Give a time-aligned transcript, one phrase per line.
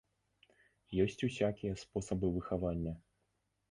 [1.05, 3.01] Ёсць усякія спосабы выхавання.